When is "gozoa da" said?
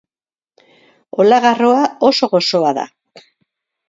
2.35-2.87